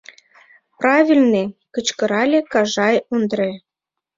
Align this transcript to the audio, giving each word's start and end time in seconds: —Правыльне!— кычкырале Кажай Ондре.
—Правыльне!— 0.79 1.43
кычкырале 1.73 2.39
Кажай 2.53 2.95
Ондре. 3.13 3.49